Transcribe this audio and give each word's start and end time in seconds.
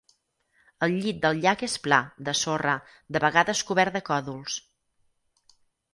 El 0.85 0.95
llit 1.01 1.19
del 1.25 1.41
llac 1.43 1.61
és 1.67 1.75
pla, 1.83 1.99
de 2.29 2.35
sorra, 2.41 2.75
de 3.17 3.21
vegades 3.27 3.65
cobert 3.71 3.99
de 3.99 4.03
còdols. 4.11 4.57